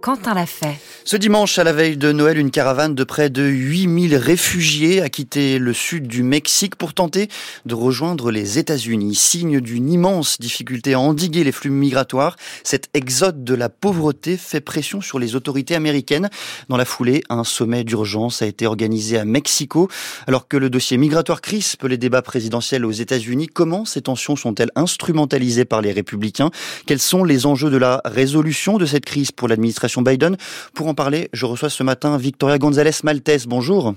Quentin 0.00 0.34
l'a 0.34 0.46
fait. 0.46 0.78
Ce 1.04 1.16
dimanche, 1.16 1.58
à 1.58 1.64
la 1.64 1.72
veille 1.72 1.96
de 1.96 2.12
Noël, 2.12 2.38
une 2.38 2.52
caravane 2.52 2.94
de 2.94 3.02
près 3.02 3.30
de 3.30 3.42
8000 3.42 4.14
réfugiés 4.14 5.02
a 5.02 5.08
quitté 5.08 5.58
le 5.58 5.72
sud 5.72 6.06
du 6.06 6.22
Mexique 6.22 6.76
pour 6.76 6.94
tenter 6.94 7.28
de 7.66 7.74
rejoindre 7.74 8.30
les 8.30 8.58
États-Unis. 8.58 9.16
Signe 9.16 9.60
d'une 9.60 9.90
immense 9.90 10.38
difficulté 10.38 10.94
à 10.94 11.00
endiguer 11.00 11.42
les 11.42 11.50
flux 11.50 11.70
migratoires, 11.70 12.36
cet 12.62 12.90
exode 12.94 13.42
de 13.42 13.54
la 13.54 13.68
pauvreté 13.68 14.36
fait 14.36 14.60
pression 14.60 15.00
sur 15.00 15.18
les 15.18 15.34
autorités 15.34 15.74
américaines. 15.74 16.30
Dans 16.68 16.76
la 16.76 16.84
foulée, 16.84 17.24
un 17.28 17.42
sommet 17.42 17.82
d'urgence 17.82 18.42
a 18.42 18.46
été 18.46 18.66
organisé 18.66 19.18
à 19.18 19.24
Mexico. 19.24 19.88
Alors 20.26 20.46
que 20.46 20.56
le 20.56 20.70
dossier 20.70 20.96
migratoire 20.96 21.40
crispe 21.40 21.84
les 21.84 21.98
débats 21.98 22.22
présidentiels 22.22 22.84
aux 22.84 22.92
États-Unis, 22.92 23.48
comment 23.48 23.84
ces 23.84 24.02
tensions 24.02 24.36
sont-elles 24.36 24.70
instrumentalisées 24.76 25.64
par 25.64 25.80
les 25.80 25.92
républicains? 25.92 26.50
Quels 26.86 27.00
sont 27.00 27.24
les 27.24 27.46
enjeux 27.46 27.70
de 27.70 27.78
la 27.78 28.00
résolution 28.04 28.78
de 28.78 28.86
cette 28.86 29.04
crise 29.04 29.32
pour 29.32 29.48
l'administration 29.48 29.87
Biden. 29.96 30.36
Pour 30.74 30.86
en 30.86 30.94
parler, 30.94 31.28
je 31.32 31.46
reçois 31.46 31.70
ce 31.70 31.82
matin 31.82 32.16
Victoria 32.16 32.58
González 32.58 32.90
Maltese. 33.02 33.46
Bonjour. 33.46 33.94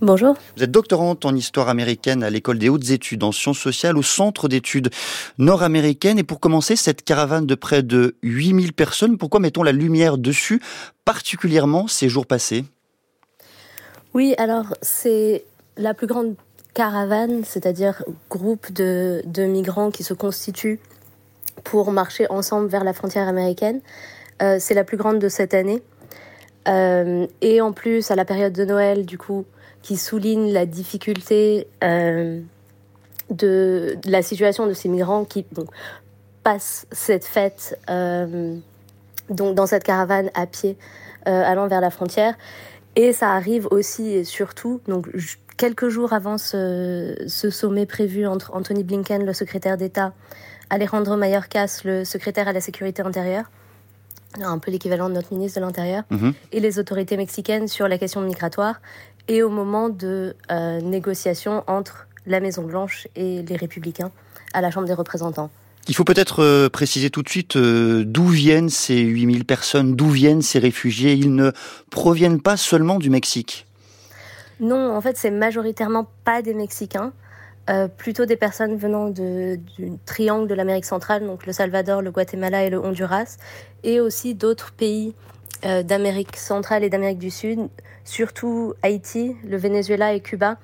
Bonjour. 0.00 0.36
Vous 0.56 0.62
êtes 0.62 0.70
doctorante 0.70 1.24
en 1.24 1.34
histoire 1.34 1.68
américaine 1.68 2.22
à 2.22 2.30
l'école 2.30 2.58
des 2.58 2.68
hautes 2.68 2.90
études 2.90 3.24
en 3.24 3.32
sciences 3.32 3.58
sociales 3.58 3.96
au 3.96 4.02
centre 4.02 4.48
d'études 4.48 4.90
nord-américaines. 5.38 6.18
Et 6.18 6.24
pour 6.24 6.40
commencer, 6.40 6.76
cette 6.76 7.02
caravane 7.02 7.46
de 7.46 7.54
près 7.54 7.82
de 7.82 8.16
8000 8.22 8.72
personnes, 8.72 9.18
pourquoi 9.18 9.40
mettons 9.40 9.62
la 9.62 9.72
lumière 9.72 10.18
dessus, 10.18 10.60
particulièrement 11.04 11.88
ces 11.88 12.08
jours 12.08 12.26
passés? 12.26 12.64
Oui, 14.14 14.34
alors 14.38 14.74
c'est 14.82 15.44
la 15.76 15.94
plus 15.94 16.06
grande 16.06 16.34
caravane, 16.74 17.44
c'est-à-dire 17.44 18.04
groupe 18.30 18.72
de, 18.72 19.22
de 19.26 19.44
migrants 19.44 19.90
qui 19.90 20.04
se 20.04 20.14
constituent 20.14 20.80
pour 21.64 21.92
marcher 21.92 22.26
ensemble 22.30 22.68
vers 22.68 22.84
la 22.84 22.92
frontière 22.92 23.28
américaine. 23.28 23.80
Euh, 24.42 24.56
c'est 24.58 24.74
la 24.74 24.84
plus 24.84 24.96
grande 24.96 25.18
de 25.18 25.28
cette 25.28 25.54
année. 25.54 25.82
Euh, 26.68 27.26
et 27.40 27.60
en 27.60 27.72
plus, 27.72 28.10
à 28.10 28.16
la 28.16 28.24
période 28.24 28.52
de 28.52 28.64
Noël, 28.64 29.04
du 29.06 29.18
coup, 29.18 29.44
qui 29.82 29.96
souligne 29.96 30.52
la 30.52 30.66
difficulté 30.66 31.66
euh, 31.82 32.40
de, 33.30 33.96
la 34.04 34.22
situation 34.22 34.66
de 34.66 34.72
ces 34.72 34.88
migrants 34.88 35.24
qui 35.24 35.44
passent 36.42 36.86
cette 36.92 37.24
fête 37.24 37.78
donc 39.30 39.54
dans 39.54 39.66
cette 39.66 39.84
caravane 39.84 40.30
à 40.34 40.46
pied 40.46 40.76
allant 41.24 41.68
vers 41.68 41.80
la 41.80 41.90
frontière. 41.90 42.34
Et 42.96 43.12
ça 43.12 43.32
arrive 43.32 43.68
aussi 43.70 44.12
et 44.12 44.24
surtout, 44.24 44.80
donc 44.86 45.08
quelques 45.56 45.88
jours 45.88 46.12
avant 46.12 46.36
ce, 46.36 47.14
sommet 47.28 47.86
prévu 47.86 48.26
entre 48.26 48.54
Anthony 48.54 48.84
Blinken, 48.84 49.24
le 49.24 49.32
secrétaire 49.32 49.76
d'État, 49.76 50.12
Alejandro 50.68 51.16
Mayorkas, 51.16 51.82
le 51.84 52.04
secrétaire 52.04 52.48
à 52.48 52.52
la 52.52 52.60
sécurité 52.60 53.02
intérieure, 53.02 53.44
un 54.40 54.58
peu 54.58 54.70
l'équivalent 54.70 55.08
de 55.08 55.14
notre 55.14 55.32
ministre 55.32 55.60
de 55.60 55.64
l'Intérieur, 55.64 56.04
mhm. 56.10 56.32
et 56.52 56.60
les 56.60 56.78
autorités 56.78 57.16
mexicaines 57.16 57.68
sur 57.68 57.88
la 57.88 57.98
question 57.98 58.20
migratoire, 58.20 58.80
et 59.28 59.42
au 59.42 59.50
moment 59.50 59.88
de 59.88 60.34
euh, 60.50 60.80
négociations 60.80 61.64
entre 61.66 62.06
la 62.26 62.40
Maison-Blanche 62.40 63.08
et 63.16 63.42
les 63.42 63.56
républicains 63.56 64.10
à 64.52 64.60
la 64.60 64.70
Chambre 64.70 64.86
des 64.86 64.94
représentants. 64.94 65.50
Il 65.88 65.96
faut 65.96 66.04
peut-être 66.04 66.44
euh, 66.44 66.68
préciser 66.68 67.10
tout 67.10 67.22
de 67.22 67.28
suite 67.28 67.56
euh, 67.56 68.04
d'où 68.06 68.26
viennent 68.26 68.68
ces 68.68 69.00
8000 69.00 69.44
personnes, 69.44 69.96
d'où 69.96 70.08
viennent 70.08 70.42
ces 70.42 70.60
réfugiés. 70.60 71.14
Ils 71.14 71.34
ne 71.34 71.50
proviennent 71.90 72.40
pas 72.40 72.56
seulement 72.56 72.98
du 72.98 73.10
Mexique. 73.10 73.66
Non, 74.60 74.94
en 74.94 75.00
fait, 75.00 75.16
c'est 75.16 75.32
majoritairement 75.32 76.08
pas 76.24 76.40
des 76.40 76.54
Mexicains. 76.54 77.12
Euh, 77.70 77.86
plutôt 77.86 78.26
des 78.26 78.34
personnes 78.34 78.76
venant 78.76 79.08
du 79.08 79.60
triangle 80.04 80.48
de 80.48 80.54
l'Amérique 80.54 80.84
centrale, 80.84 81.24
donc 81.24 81.46
le 81.46 81.52
Salvador, 81.52 82.02
le 82.02 82.10
Guatemala 82.10 82.64
et 82.64 82.70
le 82.70 82.80
Honduras, 82.80 83.36
et 83.84 84.00
aussi 84.00 84.34
d'autres 84.34 84.72
pays 84.72 85.14
euh, 85.64 85.84
d'Amérique 85.84 86.36
centrale 86.36 86.82
et 86.82 86.90
d'Amérique 86.90 87.20
du 87.20 87.30
Sud, 87.30 87.68
surtout 88.04 88.74
Haïti, 88.82 89.36
le 89.48 89.56
Venezuela 89.56 90.12
et 90.12 90.18
Cuba. 90.20 90.56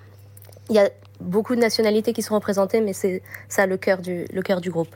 Il 0.71 0.75
y 0.75 0.81
a 0.81 0.91
beaucoup 1.21 1.55
de 1.55 1.61
nationalités 1.61 2.13
qui 2.13 2.23
sont 2.23 2.35
représentées, 2.35 2.81
mais 2.81 2.93
c'est 2.93 3.23
ça 3.49 3.67
le 3.67 3.77
cœur 3.77 3.99
du, 3.99 4.27
le 4.33 4.43
cœur 4.43 4.61
du 4.61 4.73
groupe. 4.73 4.95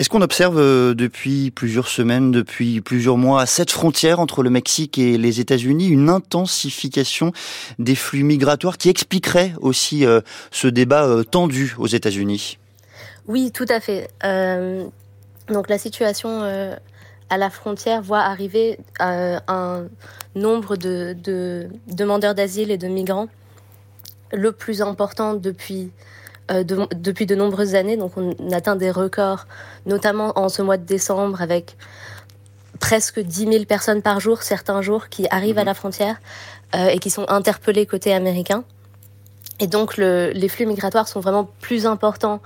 Est-ce 0.00 0.08
qu'on 0.08 0.22
observe 0.22 0.58
euh, 0.58 0.92
depuis 0.92 1.52
plusieurs 1.52 1.86
semaines, 1.86 2.32
depuis 2.32 2.80
plusieurs 2.80 3.16
mois, 3.16 3.42
à 3.42 3.46
cette 3.46 3.70
frontière 3.70 4.18
entre 4.18 4.42
le 4.42 4.50
Mexique 4.50 4.98
et 4.98 5.16
les 5.16 5.38
États-Unis, 5.38 5.86
une 5.86 6.08
intensification 6.08 7.30
des 7.78 7.94
flux 7.94 8.24
migratoires 8.24 8.76
qui 8.76 8.88
expliquerait 8.88 9.52
aussi 9.60 10.04
euh, 10.04 10.20
ce 10.50 10.66
débat 10.66 11.04
euh, 11.04 11.22
tendu 11.22 11.76
aux 11.78 11.86
États-Unis? 11.86 12.58
Oui, 13.28 13.52
tout 13.52 13.66
à 13.68 13.80
fait. 13.80 14.10
donc 15.48 15.68
la 15.70 15.78
situation 15.78 16.42
à 17.30 17.38
la 17.38 17.48
frontière 17.48 18.02
voit 18.02 18.20
arriver 18.20 18.78
un 19.00 19.86
nombre 20.34 20.76
de, 20.76 21.16
de 21.24 21.68
demandeurs 21.86 22.34
d'asile 22.34 22.70
et 22.70 22.76
de 22.76 22.86
migrants 22.86 23.28
le 24.30 24.52
plus 24.52 24.82
important 24.82 25.32
depuis 25.32 25.90
euh, 26.50 26.64
depuis 26.94 27.26
de 27.26 27.34
nombreuses 27.34 27.74
années. 27.74 27.96
Donc 27.96 28.12
on 28.16 28.34
atteint 28.52 28.76
des 28.76 28.90
records, 28.90 29.46
notamment 29.86 30.38
en 30.38 30.48
ce 30.48 30.62
mois 30.62 30.76
de 30.76 30.84
décembre, 30.84 31.40
avec 31.40 31.76
presque 32.80 33.20
10 33.20 33.52
000 33.52 33.64
personnes 33.64 34.02
par 34.02 34.20
jour, 34.20 34.42
certains 34.42 34.82
jours, 34.82 35.08
qui 35.08 35.26
arrivent 35.30 35.58
à 35.58 35.62
mhm. 35.62 35.68
la 35.68 35.74
frontière 35.74 36.16
euh, 36.74 36.88
et 36.88 36.98
qui 36.98 37.10
sont 37.10 37.24
interpellées 37.28 37.86
côté 37.86 38.12
américain. 38.12 38.64
Et 39.60 39.66
donc 39.66 39.96
le, 39.96 40.30
les 40.34 40.48
flux 40.48 40.66
migratoires 40.66 41.08
sont 41.08 41.20
vraiment 41.20 41.48
plus 41.60 41.86
importants 41.86 42.40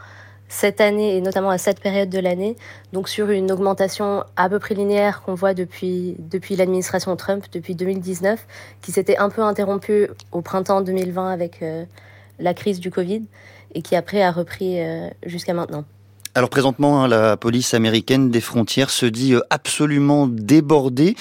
cette 0.48 0.80
année 0.80 1.16
et 1.16 1.20
notamment 1.20 1.50
à 1.50 1.58
cette 1.58 1.80
période 1.80 2.08
de 2.08 2.18
l'année, 2.18 2.56
donc 2.92 3.08
sur 3.08 3.30
une 3.30 3.52
augmentation 3.52 4.24
à 4.36 4.48
peu 4.48 4.58
près 4.58 4.74
linéaire 4.74 5.22
qu'on 5.22 5.34
voit 5.34 5.54
depuis, 5.54 6.16
depuis 6.18 6.56
l'administration 6.56 7.14
Trump, 7.16 7.44
depuis 7.52 7.74
2019, 7.74 8.46
qui 8.80 8.92
s'était 8.92 9.18
un 9.18 9.28
peu 9.28 9.42
interrompue 9.42 10.08
au 10.32 10.40
printemps 10.40 10.80
2020 10.80 11.30
avec 11.30 11.62
euh, 11.62 11.84
la 12.38 12.54
crise 12.54 12.80
du 12.80 12.90
Covid 12.90 13.22
et 13.74 13.82
qui 13.82 13.96
après 13.96 14.22
a 14.22 14.32
repris 14.32 14.80
euh, 14.80 15.08
jusqu'à 15.24 15.54
maintenant. 15.54 15.84
Alors 16.34 16.50
présentement, 16.50 17.02
hein, 17.02 17.08
la 17.08 17.36
police 17.36 17.74
américaine 17.74 18.30
des 18.30 18.40
frontières 18.40 18.90
se 18.90 19.06
dit 19.06 19.34
euh, 19.34 19.40
absolument 19.50 20.26
débordée. 20.26 21.16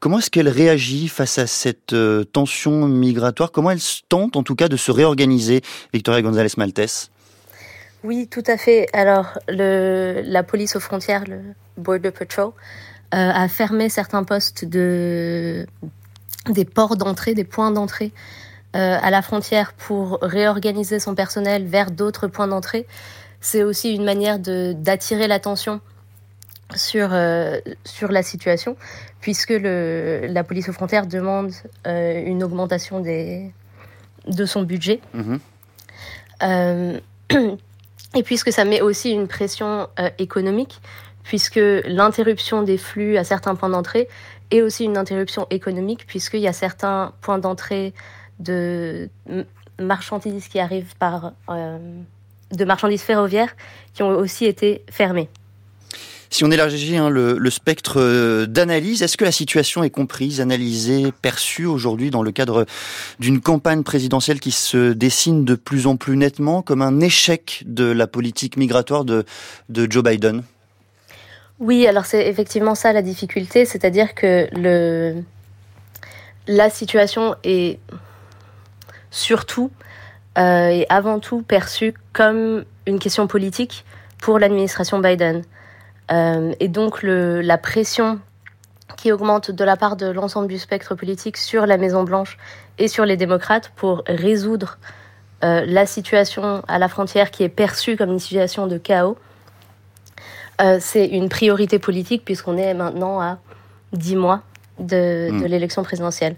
Comment 0.00 0.18
est-ce 0.18 0.30
qu'elle 0.30 0.48
réagit 0.48 1.08
face 1.08 1.38
à 1.38 1.46
cette 1.46 1.92
euh, 1.92 2.24
tension 2.24 2.86
migratoire? 2.86 3.50
Comment 3.50 3.70
elle 3.70 3.80
tente 4.08 4.36
en 4.36 4.42
tout 4.42 4.54
cas 4.54 4.68
de 4.68 4.76
se 4.76 4.90
réorganiser, 4.90 5.62
Victoria 5.92 6.22
González 6.22 6.50
Maltes 6.56 7.10
Oui, 8.04 8.28
tout 8.28 8.44
à 8.46 8.56
fait. 8.56 8.86
Alors 8.92 9.38
le, 9.48 10.22
la 10.24 10.42
police 10.42 10.76
aux 10.76 10.80
frontières, 10.80 11.24
le 11.26 11.40
Border 11.76 12.10
Patrol, 12.10 12.52
a 13.14 13.46
fermé 13.46 13.90
certains 13.90 14.24
postes 14.24 14.64
de 14.64 15.66
des 16.48 16.64
ports 16.64 16.96
d'entrée, 16.96 17.34
des 17.34 17.44
points 17.44 17.70
d'entrée 17.70 18.10
à 18.74 19.10
la 19.10 19.22
frontière 19.22 19.74
pour 19.74 20.18
réorganiser 20.22 20.98
son 20.98 21.14
personnel 21.14 21.66
vers 21.66 21.90
d'autres 21.90 22.26
points 22.26 22.48
d'entrée, 22.48 22.86
c'est 23.42 23.64
aussi 23.64 23.94
une 23.94 24.04
manière 24.04 24.38
d'attirer 24.38 25.26
l'attention 25.26 25.80
sur, 26.74 27.10
euh, 27.12 27.58
sur 27.84 28.10
la 28.10 28.22
situation, 28.22 28.76
puisque 29.20 29.50
le, 29.50 30.26
la 30.28 30.44
police 30.44 30.68
aux 30.68 30.72
frontières 30.72 31.06
demande 31.06 31.52
euh, 31.86 32.22
une 32.24 32.42
augmentation 32.42 33.00
des, 33.00 33.52
de 34.26 34.46
son 34.46 34.62
budget. 34.62 35.00
Mhm. 35.12 35.40
et 38.14 38.22
puisque 38.24 38.52
ça 38.52 38.64
met 38.64 38.80
aussi 38.80 39.10
une 39.10 39.28
pression 39.28 39.88
économique, 40.18 40.80
puisque 41.22 41.60
l'interruption 41.84 42.62
des 42.62 42.78
flux 42.78 43.16
à 43.16 43.22
certains 43.22 43.54
points 43.54 43.68
d'entrée 43.68 44.08
est 44.50 44.60
aussi 44.60 44.84
une 44.84 44.96
interruption 44.96 45.46
économique, 45.50 46.04
puisqu'il 46.06 46.40
y 46.40 46.48
a 46.48 46.52
certains 46.52 47.12
points 47.20 47.38
d'entrée 47.38 47.94
de 48.42 49.08
marchandises 49.78 50.48
qui 50.48 50.58
arrivent 50.60 50.94
par 50.98 51.32
euh, 51.48 51.78
de 52.52 52.64
marchandises 52.64 53.02
ferroviaires 53.02 53.54
qui 53.94 54.02
ont 54.02 54.10
aussi 54.10 54.44
été 54.44 54.84
fermées. 54.90 55.28
Si 56.30 56.44
on 56.44 56.50
élargit 56.50 56.96
hein, 56.96 57.10
le, 57.10 57.36
le, 57.36 57.50
spectre 57.50 58.00
euh, 58.00 58.46
d'analyse, 58.46 59.02
est-ce 59.02 59.18
que 59.18 59.24
la 59.24 59.32
situation 59.32 59.84
est 59.84 59.90
comprise, 59.90 60.40
analysée, 60.40 61.12
perçue 61.20 61.66
aujourd'hui 61.66 62.10
dans 62.10 62.22
le 62.22 62.32
cadre 62.32 62.64
d'une 63.18 63.42
campagne 63.42 63.82
présidentielle 63.82 64.40
qui 64.40 64.50
se 64.50 64.94
dessine 64.94 65.44
de 65.44 65.54
plus 65.56 65.86
en 65.86 65.96
plus 65.96 66.16
nettement 66.16 66.62
comme 66.62 66.80
un 66.80 67.00
échec 67.00 67.64
de 67.66 67.84
la 67.84 68.06
politique 68.06 68.56
migratoire 68.56 69.04
de, 69.04 69.26
de 69.68 69.86
Joe 69.90 70.02
Biden? 70.02 70.42
Oui, 71.60 71.86
alors 71.86 72.06
c'est 72.06 72.26
effectivement 72.26 72.74
ça 72.74 72.94
la 72.94 73.02
difficulté, 73.02 73.66
c'est-à-dire 73.66 74.14
que 74.14 74.48
le, 74.52 75.22
la 76.46 76.70
situation 76.70 77.36
est 77.44 77.78
surtout 79.12 79.70
euh, 80.38 80.68
et 80.68 80.86
avant 80.88 81.20
tout 81.20 81.42
perçue 81.42 81.94
comme 82.12 82.64
une 82.86 82.98
question 82.98 83.28
politique 83.28 83.84
pour 84.18 84.38
l'administration 84.38 84.98
Biden. 84.98 85.42
Euh, 86.10 86.52
et 86.58 86.68
donc 86.68 87.02
le, 87.02 87.40
la 87.42 87.58
pression 87.58 88.18
qui 88.96 89.12
augmente 89.12 89.50
de 89.50 89.64
la 89.64 89.76
part 89.76 89.96
de 89.96 90.06
l'ensemble 90.06 90.48
du 90.48 90.58
spectre 90.58 90.94
politique 90.94 91.36
sur 91.36 91.66
la 91.66 91.76
Maison-Blanche 91.76 92.38
et 92.78 92.88
sur 92.88 93.04
les 93.04 93.16
démocrates 93.16 93.70
pour 93.76 94.02
résoudre 94.06 94.78
euh, 95.44 95.64
la 95.66 95.86
situation 95.86 96.62
à 96.66 96.78
la 96.78 96.88
frontière 96.88 97.30
qui 97.30 97.42
est 97.42 97.48
perçue 97.48 97.96
comme 97.96 98.10
une 98.10 98.18
situation 98.18 98.66
de 98.66 98.78
chaos 98.78 99.16
c'est 100.78 101.06
une 101.06 101.28
priorité 101.28 101.80
politique 101.80 102.24
puisqu'on 102.24 102.56
est 102.56 102.72
maintenant 102.72 103.20
à 103.20 103.38
10 103.94 104.14
mois 104.14 104.42
de, 104.78 105.28
de 105.28 105.32
hmm. 105.32 105.44
l'élection 105.46 105.82
présidentielle. 105.82 106.36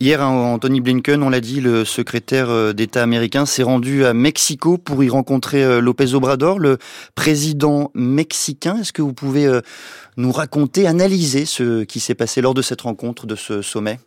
Hier, 0.00 0.22
Anthony 0.22 0.80
Blinken, 0.80 1.22
on 1.24 1.28
l'a 1.28 1.40
dit, 1.40 1.60
le 1.60 1.84
secrétaire 1.84 2.50
euh, 2.50 2.72
d'État 2.72 3.02
américain 3.02 3.46
s'est 3.46 3.64
rendu 3.64 4.04
à 4.04 4.14
Mexico 4.14 4.78
pour 4.78 5.02
y 5.02 5.08
rencontrer 5.08 5.64
euh, 5.64 5.80
López 5.80 6.14
Obrador, 6.14 6.60
le 6.60 6.78
président 7.16 7.90
mexicain. 7.94 8.78
Est-ce 8.80 8.92
que 8.92 9.02
vous 9.02 9.12
pouvez 9.12 9.46
euh, 9.46 9.60
nous 10.16 10.30
raconter, 10.30 10.86
analyser 10.86 11.46
ce 11.46 11.82
qui 11.82 11.98
s'est 11.98 12.14
passé 12.14 12.40
lors 12.40 12.54
de 12.54 12.62
cette 12.62 12.82
rencontre, 12.82 13.26
de 13.26 13.34
ce 13.34 13.60
sommet? 13.60 13.98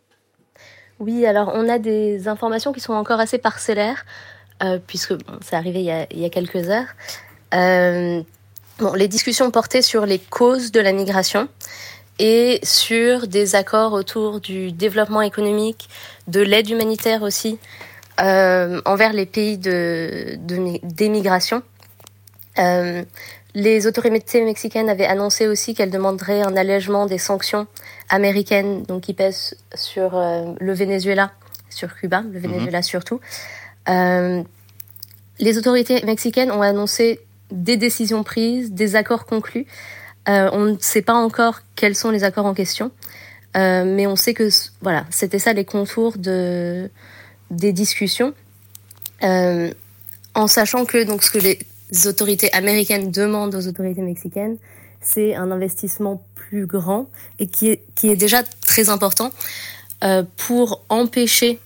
Oui, 0.98 1.26
alors 1.26 1.52
on 1.54 1.68
a 1.68 1.78
des 1.78 2.26
informations 2.26 2.72
qui 2.72 2.80
sont 2.80 2.94
encore 2.94 3.20
assez 3.20 3.38
parcellaires, 3.38 4.06
puisque 4.86 5.14
bon, 5.14 5.38
c'est 5.40 5.56
arrivé 5.56 5.80
il 5.80 6.20
y, 6.20 6.24
a, 6.24 6.30
quelques 6.30 6.68
heures. 6.68 6.86
les 7.52 9.08
discussions 9.08 9.50
portaient 9.50 9.82
sur 9.82 10.06
les 10.06 10.20
causes 10.20 10.70
de 10.70 10.80
la 10.80 10.92
migration 10.92 11.48
et 12.22 12.60
sur 12.62 13.26
des 13.26 13.56
accords 13.56 13.92
autour 13.94 14.38
du 14.38 14.70
développement 14.70 15.22
économique, 15.22 15.88
de 16.28 16.40
l'aide 16.40 16.70
humanitaire 16.70 17.22
aussi, 17.22 17.58
euh, 18.20 18.80
envers 18.84 19.12
les 19.12 19.26
pays 19.26 19.58
de, 19.58 20.38
d'émigration. 20.84 21.64
Euh, 22.60 23.02
les 23.54 23.88
autorités 23.88 24.44
mexicaines 24.44 24.88
avaient 24.88 25.04
annoncé 25.04 25.48
aussi 25.48 25.74
qu'elles 25.74 25.90
demanderaient 25.90 26.42
un 26.42 26.56
allègement 26.56 27.06
des 27.06 27.18
sanctions 27.18 27.66
américaines, 28.08 28.84
donc 28.84 29.02
qui 29.02 29.14
pèsent 29.14 29.56
sur 29.74 30.16
euh, 30.16 30.44
le 30.60 30.72
Venezuela, 30.74 31.32
sur 31.70 31.92
Cuba, 31.92 32.20
le 32.20 32.38
mhm. 32.38 32.52
Venezuela 32.52 32.82
surtout. 32.82 33.20
Les 33.88 35.58
autorités 35.58 36.04
mexicaines 36.04 36.52
ont 36.52 36.62
annoncé 36.62 37.18
des 37.50 37.76
décisions 37.76 38.22
prises, 38.22 38.70
des 38.70 38.94
accords 38.94 39.26
conclus. 39.26 39.66
Euh, 40.28 40.48
on 40.52 40.64
ne 40.66 40.76
sait 40.78 41.02
pas 41.02 41.14
encore 41.14 41.60
quels 41.74 41.96
sont 41.96 42.10
les 42.10 42.22
accords 42.22 42.46
en 42.46 42.54
question, 42.54 42.92
euh, 43.56 43.84
mais 43.84 44.06
on 44.06 44.16
sait 44.16 44.34
que 44.34 44.48
voilà, 44.80 45.04
c'était 45.10 45.40
ça 45.40 45.52
les 45.52 45.64
contours 45.64 46.16
de, 46.16 46.88
des 47.50 47.72
discussions, 47.72 48.32
euh, 49.24 49.72
en 50.34 50.46
sachant 50.46 50.84
que 50.84 51.02
donc 51.02 51.24
ce 51.24 51.30
que 51.30 51.38
les 51.38 51.58
autorités 52.06 52.52
américaines 52.52 53.10
demandent 53.10 53.54
aux 53.54 53.66
autorités 53.66 54.02
mexicaines, 54.02 54.58
c'est 55.00 55.34
un 55.34 55.50
investissement 55.50 56.22
plus 56.36 56.66
grand 56.66 57.08
et 57.40 57.48
qui 57.48 57.68
est, 57.68 57.82
qui 57.96 58.08
est 58.08 58.16
déjà 58.16 58.44
très 58.64 58.88
important 58.88 59.32
pour 60.36 60.84
empêcher 60.88 61.58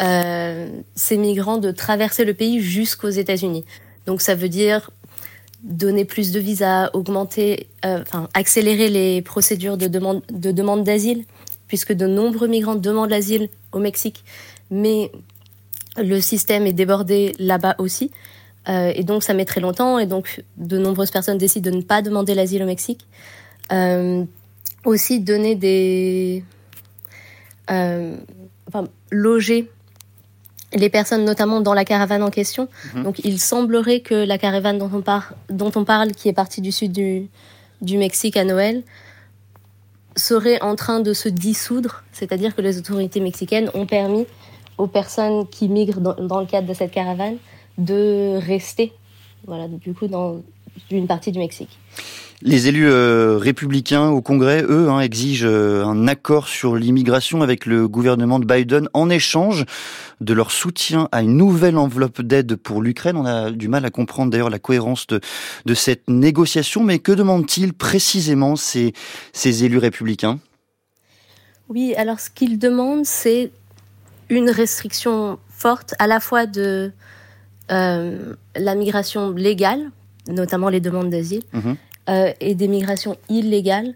ces 0.00 1.16
migrants 1.16 1.58
de 1.58 1.72
traverser 1.72 2.24
le 2.24 2.34
pays 2.34 2.60
jusqu'aux 2.60 3.10
États-Unis. 3.10 3.64
Donc 4.06 4.22
ça 4.22 4.34
veut 4.34 4.48
dire 4.48 4.90
donner 5.62 6.04
plus 6.04 6.32
de 6.32 6.38
visas, 6.38 6.90
augmenter, 6.92 7.68
euh, 7.84 8.02
accélérer 8.34 8.88
les 8.88 9.22
procédures 9.22 9.76
de 9.76 9.86
demande 9.86 10.22
de 10.30 10.52
demande 10.52 10.84
d'asile, 10.84 11.24
puisque 11.66 11.92
de 11.92 12.06
nombreux 12.06 12.48
migrants 12.48 12.76
demandent 12.76 13.10
l'asile 13.10 13.48
au 13.72 13.78
Mexique, 13.78 14.24
mais 14.70 15.10
le 15.96 16.20
système 16.20 16.66
est 16.66 16.72
débordé 16.72 17.34
là-bas 17.38 17.74
aussi, 17.78 18.10
euh, 18.68 18.92
et 18.94 19.02
donc 19.02 19.22
ça 19.22 19.34
met 19.34 19.44
très 19.44 19.60
longtemps, 19.60 19.98
et 19.98 20.06
donc 20.06 20.44
de 20.56 20.78
nombreuses 20.78 21.10
personnes 21.10 21.38
décident 21.38 21.70
de 21.70 21.76
ne 21.76 21.82
pas 21.82 22.02
demander 22.02 22.34
l'asile 22.34 22.62
au 22.62 22.66
Mexique. 22.66 23.06
Euh, 23.72 24.24
aussi 24.84 25.20
donner 25.20 25.56
des, 25.56 26.44
enfin 27.68 28.88
loger 29.10 29.68
les 30.74 30.90
personnes 30.90 31.24
notamment 31.24 31.60
dans 31.60 31.74
la 31.74 31.84
caravane 31.84 32.22
en 32.22 32.30
question. 32.30 32.68
Mhm. 32.94 33.02
Donc 33.04 33.20
il 33.24 33.38
semblerait 33.38 34.00
que 34.00 34.14
la 34.14 34.38
caravane 34.38 34.78
dont 34.78 34.90
on, 34.92 35.02
dont 35.50 35.72
on 35.74 35.84
parle, 35.84 36.12
qui 36.12 36.28
est 36.28 36.32
partie 36.32 36.60
du 36.60 36.72
sud 36.72 36.92
du, 36.92 37.28
du 37.80 37.98
Mexique 37.98 38.36
à 38.36 38.44
Noël, 38.44 38.82
serait 40.16 40.60
en 40.62 40.74
train 40.74 41.00
de 41.00 41.12
se 41.12 41.28
dissoudre, 41.28 42.02
c'est-à-dire 42.12 42.54
que 42.54 42.60
les 42.60 42.78
autorités 42.78 43.20
mexicaines 43.20 43.70
ont 43.74 43.86
permis 43.86 44.26
aux 44.76 44.88
personnes 44.88 45.46
qui 45.46 45.68
migrent 45.68 46.00
dans, 46.00 46.14
dans 46.14 46.40
le 46.40 46.46
cadre 46.46 46.66
de 46.66 46.74
cette 46.74 46.90
caravane 46.90 47.36
de 47.78 48.36
rester, 48.38 48.92
voilà, 49.46 49.68
du 49.68 49.94
coup, 49.94 50.08
dans 50.08 50.42
une 50.90 51.06
partie 51.06 51.32
du 51.32 51.38
Mexique. 51.38 51.78
Les 52.42 52.68
élus 52.68 52.88
euh, 52.88 53.36
républicains 53.36 54.10
au 54.10 54.22
Congrès, 54.22 54.62
eux, 54.62 54.88
hein, 54.88 55.00
exigent 55.00 55.44
euh, 55.44 55.84
un 55.84 56.06
accord 56.06 56.46
sur 56.46 56.76
l'immigration 56.76 57.42
avec 57.42 57.66
le 57.66 57.88
gouvernement 57.88 58.38
de 58.38 58.46
Biden 58.46 58.88
en 58.92 59.10
échange 59.10 59.64
de 60.20 60.34
leur 60.34 60.52
soutien 60.52 61.08
à 61.10 61.22
une 61.22 61.36
nouvelle 61.36 61.76
enveloppe 61.76 62.22
d'aide 62.22 62.54
pour 62.54 62.80
l'Ukraine. 62.80 63.16
On 63.16 63.26
a 63.26 63.50
du 63.50 63.66
mal 63.66 63.84
à 63.84 63.90
comprendre 63.90 64.30
d'ailleurs 64.30 64.50
la 64.50 64.60
cohérence 64.60 65.08
de, 65.08 65.20
de 65.66 65.74
cette 65.74 66.08
négociation, 66.08 66.84
mais 66.84 67.00
que 67.00 67.10
demandent-ils 67.10 67.72
précisément 67.72 68.54
ces, 68.54 68.92
ces 69.32 69.64
élus 69.64 69.78
républicains? 69.78 70.38
Oui, 71.68 71.92
alors 71.96 72.20
ce 72.20 72.30
qu'ils 72.30 72.58
demandent, 72.58 73.04
c'est 73.04 73.50
une 74.28 74.48
restriction 74.48 75.40
forte 75.50 75.96
à 75.98 76.06
la 76.06 76.20
fois 76.20 76.46
de 76.46 76.92
euh, 77.72 78.34
la 78.54 78.74
migration 78.76 79.32
légale, 79.32 79.90
notamment 80.28 80.68
les 80.68 80.80
demandes 80.80 81.10
d'asile, 81.10 81.42
mhm. 81.52 81.76
Euh, 82.08 82.32
et 82.40 82.54
des 82.54 82.68
migrations 82.68 83.18
illégales. 83.28 83.94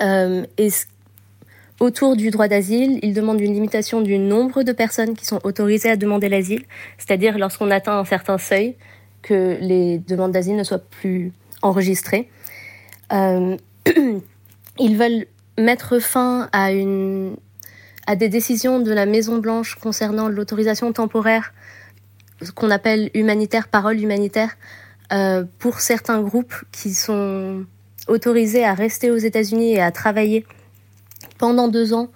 Euh, 0.00 0.44
et 0.58 0.68
autour 1.80 2.14
du 2.14 2.30
droit 2.30 2.46
d'asile, 2.46 3.00
il 3.02 3.14
demande 3.14 3.40
une 3.40 3.52
limitation 3.52 4.00
du 4.00 4.16
nombre 4.16 4.62
de 4.62 4.70
personnes 4.70 5.16
qui 5.16 5.24
sont 5.24 5.40
autorisées 5.42 5.90
à 5.90 5.96
demander 5.96 6.28
l'asile, 6.28 6.62
c'est-à-dire 6.98 7.36
lorsqu'on 7.36 7.72
atteint 7.72 7.98
un 7.98 8.04
certain 8.04 8.38
seuil, 8.38 8.76
que 9.22 9.56
les 9.60 9.98
demandes 9.98 10.30
d'asile 10.30 10.54
ne 10.54 10.62
soient 10.62 10.78
plus 10.78 11.32
enregistrées. 11.62 12.30
Euh, 13.12 13.56
ils 14.78 14.96
veulent 14.96 15.26
mettre 15.58 15.98
fin 15.98 16.48
à, 16.52 16.70
une, 16.70 17.34
à 18.06 18.14
des 18.14 18.28
décisions 18.28 18.78
de 18.78 18.92
la 18.92 19.04
Maison 19.04 19.38
Blanche 19.38 19.74
concernant 19.74 20.28
l'autorisation 20.28 20.92
temporaire, 20.92 21.54
ce 22.40 22.52
qu'on 22.52 22.70
appelle 22.70 23.10
humanitaire, 23.14 23.66
parole 23.66 23.98
humanitaire, 23.98 24.56
euh, 25.12 25.44
pour 25.58 25.80
certains 25.80 26.22
groupes 26.22 26.54
qui 26.72 26.94
sont 26.94 27.66
autorisés 28.08 28.64
à 28.64 28.74
rester 28.74 29.10
aux 29.10 29.16
États-Unis 29.16 29.74
et 29.74 29.80
à 29.80 29.90
travailler 29.90 30.46
pendant 31.38 31.68
deux 31.68 31.92
ans 31.92 32.08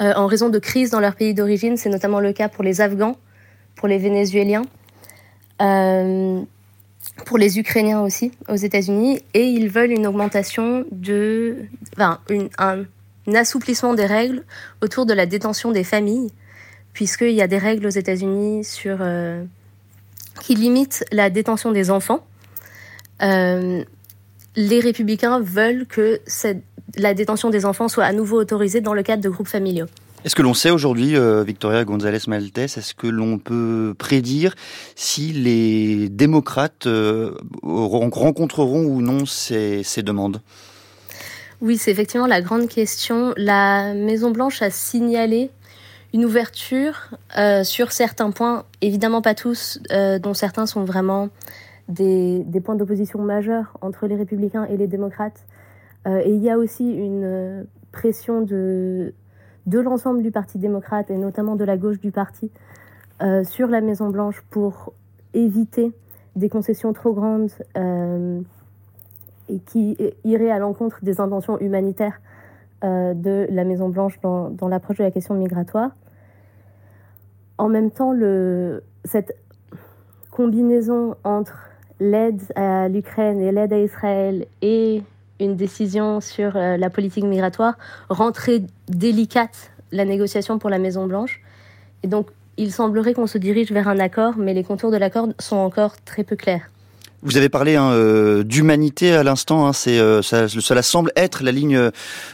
euh, 0.00 0.12
en 0.14 0.26
raison 0.26 0.48
de 0.48 0.58
crises 0.58 0.90
dans 0.90 1.00
leur 1.00 1.16
pays 1.16 1.34
d'origine. 1.34 1.76
C'est 1.76 1.88
notamment 1.88 2.20
le 2.20 2.32
cas 2.32 2.48
pour 2.48 2.62
les 2.62 2.80
Afghans, 2.80 3.16
pour 3.74 3.88
les 3.88 3.98
Vénézuéliens, 3.98 4.62
euh, 5.60 6.40
pour 7.26 7.36
les 7.36 7.58
Ukrainiens 7.58 8.00
aussi 8.00 8.30
aux 8.48 8.56
États-Unis. 8.56 9.20
Et 9.34 9.44
ils 9.44 9.68
veulent 9.68 9.92
une 9.92 10.06
augmentation 10.06 10.84
de, 10.92 11.56
enfin, 11.96 12.20
une, 12.28 12.48
un, 12.58 12.84
assouplissement 13.34 13.94
des 13.94 14.06
règles 14.06 14.44
autour 14.82 15.04
de 15.04 15.12
la 15.12 15.26
détention 15.26 15.72
des 15.72 15.84
familles, 15.84 16.30
puisqu'il 16.92 17.32
y 17.32 17.42
a 17.42 17.46
des 17.46 17.58
règles 17.58 17.86
aux 17.86 17.90
États-Unis 17.90 18.64
sur 18.64 18.98
qui 20.40 20.54
limite 20.56 21.04
la 21.12 21.30
détention 21.30 21.70
des 21.70 21.90
enfants. 21.90 22.26
Euh, 23.22 23.84
les 24.56 24.80
républicains 24.80 25.40
veulent 25.40 25.86
que 25.86 26.20
cette, 26.26 26.64
la 26.96 27.14
détention 27.14 27.50
des 27.50 27.64
enfants 27.66 27.88
soit 27.88 28.04
à 28.04 28.12
nouveau 28.12 28.40
autorisée 28.40 28.80
dans 28.80 28.94
le 28.94 29.02
cadre 29.02 29.22
de 29.22 29.28
groupes 29.28 29.48
familiaux. 29.48 29.86
Est-ce 30.24 30.34
que 30.34 30.42
l'on 30.42 30.52
sait 30.52 30.70
aujourd'hui, 30.70 31.16
euh, 31.16 31.42
Victoria 31.42 31.84
González 31.84 32.18
Maltes, 32.26 32.58
est-ce 32.58 32.94
que 32.94 33.06
l'on 33.06 33.38
peut 33.38 33.94
prédire 33.96 34.54
si 34.94 35.32
les 35.32 36.10
démocrates 36.10 36.86
euh, 36.86 37.36
rencontreront 37.62 38.84
ou 38.84 39.00
non 39.00 39.24
ces, 39.24 39.82
ces 39.82 40.02
demandes? 40.02 40.42
Oui, 41.62 41.78
c'est 41.78 41.90
effectivement 41.90 42.26
la 42.26 42.42
grande 42.42 42.68
question. 42.68 43.32
La 43.36 43.94
Maison 43.94 44.30
Blanche 44.30 44.60
a 44.60 44.70
signalé 44.70 45.50
une 46.12 46.24
ouverture 46.24 47.10
euh, 47.38 47.62
sur 47.64 47.92
certains 47.92 48.30
points, 48.30 48.64
évidemment 48.80 49.22
pas 49.22 49.34
tous, 49.34 49.80
euh, 49.92 50.18
dont 50.18 50.34
certains 50.34 50.66
sont 50.66 50.84
vraiment 50.84 51.28
des, 51.88 52.44
points 52.64 52.76
d'opposition 52.76 53.20
majeurs 53.20 53.76
entre 53.80 54.06
les 54.06 54.16
républicains 54.16 54.64
et 54.64 54.76
les 54.76 54.86
démocrates. 54.86 55.46
Euh, 56.06 56.22
et 56.24 56.30
il 56.30 56.42
y 56.42 56.50
a 56.50 56.58
aussi 56.58 56.90
une 56.90 57.66
pression 57.92 58.40
de, 58.40 59.14
de 59.66 59.78
l'ensemble 59.78 60.22
du 60.22 60.30
Parti 60.30 60.58
démocrate 60.58 61.10
et 61.10 61.16
notamment 61.16 61.56
de 61.56 61.64
la 61.64 61.76
gauche 61.76 62.00
du 62.00 62.10
parti 62.10 62.50
sur 63.42 63.66
la 63.66 63.82
Maison 63.82 64.08
Blanche 64.08 64.42
pour 64.48 64.94
éviter 65.34 65.92
des 66.36 66.48
concessions 66.48 66.94
trop 66.94 67.12
grandes 67.12 67.50
et 69.50 69.58
qui 69.58 69.98
iraient 70.24 70.50
à 70.50 70.58
l'encontre 70.58 71.00
des 71.02 71.20
intentions 71.20 71.60
humanitaires 71.60 72.18
de 72.82 73.46
la 73.50 73.64
Maison 73.64 73.88
Blanche 73.88 74.18
dans, 74.22 74.68
l'approche 74.68 74.98
de 74.98 75.04
la 75.04 75.10
question 75.10 75.34
migratoire. 75.34 75.90
En 77.58 77.68
même 77.68 77.90
temps, 77.90 78.14
cette 79.04 79.36
combinaison 80.30 81.16
entre 81.24 81.70
l'aide 82.00 82.40
à 82.56 82.88
l'Ukraine 82.88 83.40
et 83.40 83.52
l'aide 83.52 83.72
à 83.72 83.78
Israël 83.78 84.46
et 84.62 85.02
une 85.38 85.56
décision 85.56 86.20
sur 86.20 86.56
euh, 86.56 86.76
la 86.76 86.90
politique 86.90 87.24
migratoire 87.24 87.74
rend 88.08 88.32
très 88.32 88.62
délicate 88.88 89.72
la 89.92 90.04
négociation 90.04 90.58
pour 90.58 90.70
la 90.70 90.78
Maison 90.78 91.06
Blanche. 91.06 91.40
Et 92.02 92.08
donc, 92.08 92.28
il 92.56 92.72
semblerait 92.72 93.14
qu'on 93.14 93.26
se 93.26 93.38
dirige 93.38 93.72
vers 93.72 93.88
un 93.88 93.98
accord, 93.98 94.34
mais 94.36 94.54
les 94.54 94.64
contours 94.64 94.90
de 94.90 94.96
l'accord 94.96 95.28
sont 95.38 95.56
encore 95.56 96.00
très 96.04 96.24
peu 96.24 96.36
clairs. 96.36 96.70
Vous 97.22 97.36
avez 97.36 97.50
parlé 97.50 97.76
hein, 97.76 97.90
euh, 97.90 98.42
d'humanité 98.44 99.12
à 99.12 99.22
l'instant. 99.22 99.66
Hein, 99.66 99.74
c'est 99.74 99.98
euh, 99.98 100.22
ça, 100.22 100.48
cela 100.48 100.82
semble 100.82 101.12
être 101.16 101.42
la 101.44 101.52
ligne 101.52 101.90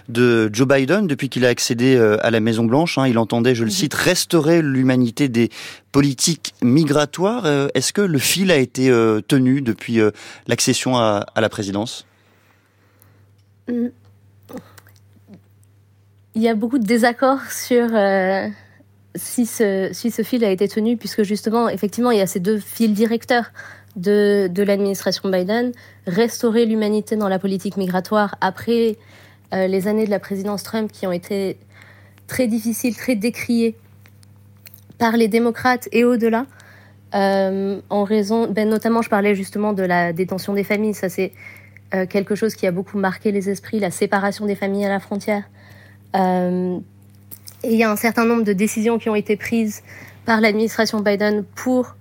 de 0.08 0.48
Joe 0.52 0.68
Biden 0.68 1.08
depuis 1.08 1.28
qu'il 1.28 1.44
a 1.44 1.48
accédé 1.48 1.96
euh, 1.96 2.24
à 2.24 2.30
la 2.30 2.38
Maison 2.38 2.64
Blanche. 2.64 2.96
Hein, 2.96 3.08
il 3.08 3.18
entendait, 3.18 3.56
je 3.56 3.64
le 3.64 3.70
cite, 3.70 3.94
restaurer 3.94 4.62
l'humanité 4.62 5.28
des 5.28 5.50
politiques 5.90 6.54
migratoires. 6.62 7.46
Est-ce 7.74 7.92
que 7.92 8.00
le 8.00 8.18
fil 8.18 8.52
a 8.52 8.56
été 8.56 8.88
tenu 9.26 9.62
depuis 9.62 9.98
l'accession 10.46 10.96
à, 10.98 11.24
à, 11.34 11.40
la 11.40 11.48
présidence? 11.48 12.06
Il 13.68 13.92
y 16.36 16.48
a 16.48 16.54
beaucoup 16.54 16.78
de 16.78 16.84
désaccords 16.84 17.50
sur 17.50 17.88
si 19.14 19.46
ce, 19.46 19.88
si 19.92 20.10
ce 20.10 20.22
fil 20.22 20.44
a 20.44 20.50
été 20.50 20.68
tenu, 20.68 20.98
puisque 20.98 21.22
justement, 21.22 21.70
effectivement, 21.70 22.10
il 22.10 22.18
y 22.18 22.22
a 22.22 22.26
ces 22.26 22.40
deux 22.40 22.58
fils 22.58 22.92
directeurs 22.92 23.50
de, 23.96 24.62
l'administration 24.62 25.30
Biden, 25.30 25.72
restaurer 26.06 26.66
l'humanité 26.66 27.16
dans 27.16 27.28
la 27.28 27.38
politique 27.38 27.76
migratoire 27.76 28.36
après 28.40 28.96
euh, 29.54 29.66
les 29.66 29.88
années 29.88 30.04
de 30.04 30.10
la 30.10 30.20
présidence 30.20 30.62
Trump 30.62 30.92
qui 30.92 31.06
ont 31.06 31.12
été 31.12 31.58
très 32.26 32.46
difficiles, 32.46 32.94
très 32.94 33.16
décriées 33.16 33.74
par 34.98 35.16
les 35.16 35.28
démocrates 35.28 35.88
et 35.92 36.04
au-delà. 36.04 36.46
Euh, 37.14 37.80
en 37.88 38.04
raison, 38.04 38.48
ben, 38.50 38.68
notamment, 38.68 39.00
je 39.00 39.08
parlais 39.08 39.34
justement 39.34 39.72
de 39.72 39.82
la 39.82 40.12
détention 40.12 40.52
des 40.52 40.64
familles. 40.64 40.94
Ça, 40.94 41.08
c'est 41.08 41.32
euh, 41.94 42.04
quelque 42.06 42.34
chose 42.34 42.54
qui 42.54 42.66
a 42.66 42.72
beaucoup 42.72 42.98
marqué 42.98 43.32
les 43.32 43.48
esprits, 43.48 43.78
la 43.78 43.90
séparation 43.90 44.44
des 44.44 44.56
familles 44.56 44.84
à 44.84 44.90
la 44.90 45.00
frontière. 45.00 45.44
et 46.14 46.80
il 47.64 47.78
y 47.78 47.84
a 47.84 47.90
un 47.90 47.96
certain 47.96 48.24
nombre 48.24 48.44
de 48.44 48.52
décisions 48.52 48.98
qui 48.98 49.08
ont 49.08 49.14
été 49.14 49.36
prises 49.36 49.82
par 50.24 50.40
l'administration 50.40 51.00
Biden 51.00 51.44
pour 51.54 51.96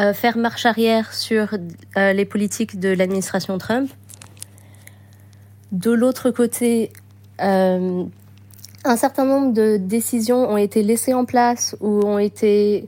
euh, 0.00 0.12
faire 0.12 0.36
marche 0.36 0.66
arrière 0.66 1.14
sur 1.14 1.54
euh, 1.96 2.12
les 2.12 2.24
politiques 2.24 2.80
de 2.80 2.88
l'administration 2.88 3.58
Trump. 3.58 3.88
De 5.70 5.92
l'autre 5.92 6.30
côté, 6.30 6.92
euh, 7.40 8.04
un 8.84 8.96
certain 8.96 9.24
nombre 9.24 9.52
de 9.52 9.76
décisions 9.76 10.50
ont 10.50 10.56
été 10.56 10.82
laissées 10.82 11.14
en 11.14 11.24
place 11.24 11.76
ou 11.80 12.00
ont 12.04 12.18
été 12.18 12.86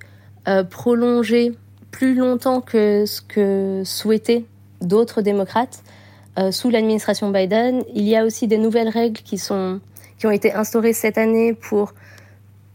prolongées 0.71 1.57
plus 1.91 2.15
longtemps 2.15 2.61
que 2.61 3.05
ce 3.05 3.21
que 3.21 3.83
souhaitaient 3.85 4.45
d'autres 4.81 5.21
démocrates 5.21 5.83
sous 6.53 6.71
l'administration 6.71 7.33
Biden. 7.33 7.83
Il 7.97 8.05
y 8.05 8.15
a 8.15 8.25
aussi 8.25 8.47
des 8.47 8.59
nouvelles 8.59 8.91
règles 8.91 9.23
qui, 9.23 9.39
sont, 9.39 9.81
qui 10.21 10.27
ont 10.27 10.31
été 10.31 10.53
instaurées 10.53 10.93
cette 10.93 11.19
année 11.19 11.53
pour 11.53 11.95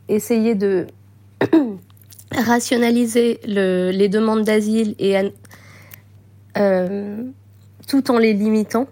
essayer 0.10 0.54
de 0.54 0.88
rationaliser 2.42 3.40
le, 3.48 3.92
les 3.92 4.10
demandes 4.10 4.44
d'asile 4.44 4.96
et 5.00 5.16
euh, 6.58 7.24
tout 7.88 8.12
en 8.12 8.18
les 8.18 8.34
limitant 8.34 8.88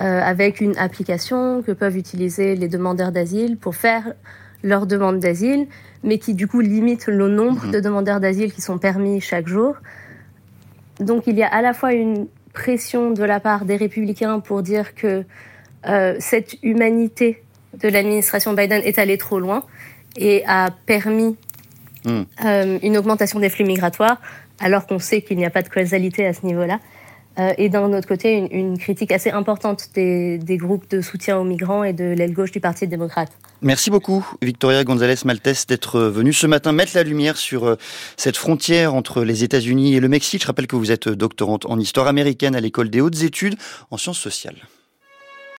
euh, 0.00 0.20
avec 0.20 0.60
une 0.60 0.76
application 0.78 1.62
que 1.62 1.72
peuvent 1.72 1.96
utiliser 1.96 2.56
les 2.56 2.68
demandeurs 2.68 3.12
d'asile 3.12 3.56
pour 3.56 3.76
faire 3.76 4.14
leur 4.62 4.86
demande 4.86 5.18
d'asile, 5.20 5.66
mais 6.02 6.18
qui 6.18 6.34
du 6.34 6.48
coup 6.48 6.60
limite 6.60 7.06
le 7.06 7.28
nombre 7.28 7.66
mhm. 7.66 7.72
de 7.72 7.80
demandeurs 7.80 8.20
d'asile 8.20 8.52
qui 8.52 8.60
sont 8.60 8.78
permis 8.78 9.20
chaque 9.20 9.46
jour. 9.46 9.76
Donc 11.00 11.26
il 11.26 11.36
y 11.36 11.42
a 11.42 11.48
à 11.48 11.62
la 11.62 11.72
fois 11.72 11.92
une 11.92 12.26
pression 12.52 13.10
de 13.10 13.24
la 13.24 13.40
part 13.40 13.64
des 13.64 13.76
républicains 13.76 14.40
pour 14.40 14.62
dire 14.62 14.94
que 14.94 15.24
euh, 15.86 16.16
cette 16.18 16.56
humanité 16.62 17.42
de 17.80 17.88
l'administration 17.88 18.52
Biden 18.52 18.82
est 18.84 18.98
allée 18.98 19.18
trop 19.18 19.40
loin 19.40 19.64
et 20.16 20.42
a 20.46 20.70
permis 20.86 21.36
Euh, 22.06 22.78
une 22.82 22.96
augmentation 22.96 23.38
des 23.38 23.48
flux 23.48 23.64
migratoires, 23.64 24.20
alors 24.60 24.86
qu'on 24.86 24.98
sait 24.98 25.22
qu'il 25.22 25.36
n'y 25.36 25.44
a 25.44 25.50
pas 25.50 25.62
de 25.62 25.68
causalité 25.68 26.26
à 26.26 26.32
ce 26.32 26.44
niveau-là. 26.44 26.80
Euh, 27.38 27.52
et 27.56 27.70
d'un 27.70 27.90
autre 27.94 28.06
côté, 28.06 28.46
une, 28.50 28.76
critique 28.76 29.10
assez 29.10 29.30
importante 29.30 29.88
des, 29.94 30.36
des, 30.36 30.58
groupes 30.58 30.90
de 30.90 31.00
soutien 31.00 31.38
aux 31.38 31.44
migrants 31.44 31.82
et 31.82 31.94
de 31.94 32.04
l'aile 32.04 32.34
gauche 32.34 32.52
du 32.52 32.60
Parti 32.60 32.86
démocrate. 32.86 33.30
Merci 33.62 33.90
beaucoup, 33.90 34.26
Victoria 34.42 34.84
González 34.84 35.14
Maltès, 35.24 35.66
d'être 35.66 35.98
venue 35.98 36.34
ce 36.34 36.46
matin 36.46 36.72
mettre 36.72 36.92
la 36.94 37.04
lumière 37.04 37.38
sur 37.38 37.64
euh, 37.64 37.76
cette 38.18 38.36
frontière 38.36 38.94
entre 38.94 39.24
les 39.24 39.44
États-Unis 39.44 39.94
et 39.94 40.00
le 40.00 40.08
Mexique. 40.08 40.42
Je 40.42 40.46
rappelle 40.46 40.66
que 40.66 40.76
vous 40.76 40.92
êtes 40.92 41.08
doctorante 41.08 41.64
en 41.64 41.78
histoire 41.78 42.06
américaine 42.06 42.54
à 42.54 42.60
l'école 42.60 42.90
des 42.90 43.00
hautes 43.00 43.22
études 43.22 43.54
en 43.90 43.96
sciences 43.96 44.18
sociales. 44.18 44.56